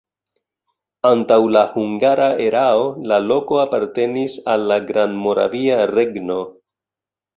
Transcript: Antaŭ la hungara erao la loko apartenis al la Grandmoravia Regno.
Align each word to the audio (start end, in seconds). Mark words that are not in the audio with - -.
Antaŭ 1.09 1.37
la 1.55 1.61
hungara 1.73 2.29
erao 2.45 2.81
la 3.11 3.19
loko 3.27 3.61
apartenis 3.67 4.39
al 4.55 4.67
la 4.73 4.79
Grandmoravia 4.93 5.79
Regno. 5.97 6.41